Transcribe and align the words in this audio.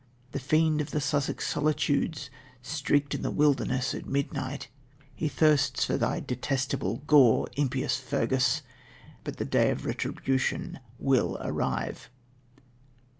The 0.31 0.39
fiend 0.39 0.81
of 0.81 0.89
the 0.89 0.99
Sussex 0.99 1.47
solitudes 1.47 2.31
shrieked 2.63 3.13
in 3.13 3.21
the 3.21 3.29
wilderness 3.29 3.93
at 3.93 4.07
midnight 4.07 4.67
he 5.13 5.27
thirsts 5.29 5.85
for 5.85 5.95
thy 5.95 6.19
detestable 6.19 7.03
gore, 7.05 7.47
impious 7.55 7.97
Fergus. 7.99 8.63
But 9.23 9.37
the 9.37 9.45
day 9.45 9.69
of 9.69 9.85
retribution 9.85 10.79
will 10.97 11.37
arrive. 11.39 12.09